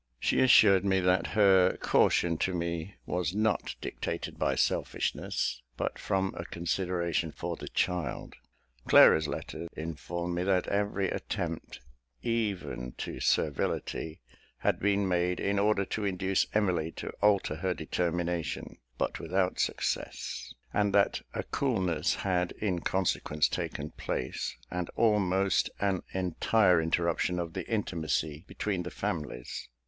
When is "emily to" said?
16.55-17.11